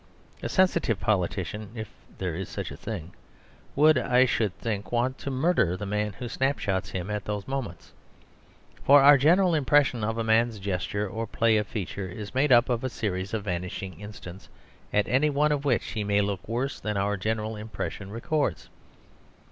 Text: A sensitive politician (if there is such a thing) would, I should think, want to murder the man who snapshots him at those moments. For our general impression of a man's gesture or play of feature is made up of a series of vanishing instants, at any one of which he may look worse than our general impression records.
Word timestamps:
A 0.41 0.49
sensitive 0.49 0.99
politician 0.99 1.69
(if 1.75 1.91
there 2.17 2.33
is 2.33 2.49
such 2.49 2.71
a 2.71 2.75
thing) 2.75 3.13
would, 3.75 3.99
I 3.99 4.25
should 4.25 4.57
think, 4.57 4.91
want 4.91 5.19
to 5.19 5.29
murder 5.29 5.77
the 5.77 5.85
man 5.85 6.13
who 6.13 6.27
snapshots 6.27 6.89
him 6.89 7.11
at 7.11 7.25
those 7.25 7.47
moments. 7.47 7.93
For 8.83 9.03
our 9.03 9.15
general 9.15 9.53
impression 9.53 10.03
of 10.03 10.17
a 10.17 10.23
man's 10.23 10.57
gesture 10.57 11.07
or 11.07 11.27
play 11.27 11.55
of 11.57 11.67
feature 11.67 12.09
is 12.09 12.33
made 12.33 12.51
up 12.51 12.67
of 12.67 12.83
a 12.83 12.89
series 12.89 13.31
of 13.35 13.43
vanishing 13.43 13.99
instants, 13.99 14.49
at 14.91 15.07
any 15.07 15.29
one 15.29 15.51
of 15.51 15.65
which 15.65 15.91
he 15.91 16.03
may 16.03 16.21
look 16.21 16.47
worse 16.47 16.79
than 16.79 16.97
our 16.97 17.15
general 17.15 17.55
impression 17.55 18.09
records. 18.09 18.69